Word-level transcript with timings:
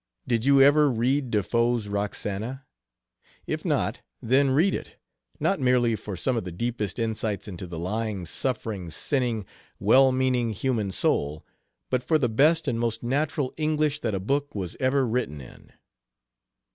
Did 0.27 0.45
you 0.45 0.59
ever 0.63 0.89
read 0.89 1.29
De 1.29 1.43
Foe's 1.43 1.87
'Roxana'? 1.87 2.65
If 3.45 3.63
not, 3.63 3.99
then 4.19 4.49
read 4.49 4.73
it, 4.73 4.95
not 5.39 5.59
merely 5.59 5.95
for 5.95 6.17
some 6.17 6.35
of 6.35 6.43
the 6.43 6.51
deepest 6.51 6.97
insights 6.97 7.47
into 7.47 7.67
the 7.67 7.77
lying, 7.77 8.25
suffering, 8.25 8.89
sinning, 8.89 9.45
well 9.79 10.11
meaning 10.11 10.53
human 10.53 10.89
soul, 10.89 11.45
but 11.91 12.01
for 12.01 12.17
the 12.17 12.29
best 12.29 12.67
and 12.67 12.79
most 12.79 13.03
natural 13.03 13.53
English 13.57 13.99
that 13.99 14.15
a 14.15 14.19
book 14.19 14.55
was 14.55 14.75
ever 14.79 15.07
written 15.07 15.39
in." 15.39 15.71